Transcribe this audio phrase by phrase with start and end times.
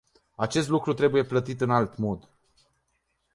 [0.35, 2.29] Acest lucru trebuie plătit în alt mod.